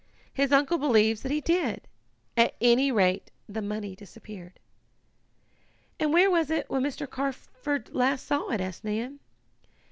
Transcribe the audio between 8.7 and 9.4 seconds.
Nan.